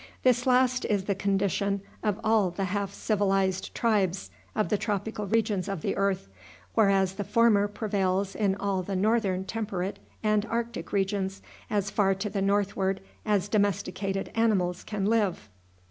[0.23, 5.67] This last is the condition of all the half civilized tribes of the tropical regions
[5.69, 6.27] of the earth,
[6.73, 12.31] whereas the former prevails in all the northern temperate and arctic regions, as far to
[12.31, 15.49] the northward as domesticated animals can live.